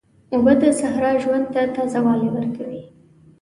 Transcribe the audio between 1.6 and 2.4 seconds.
تازه والی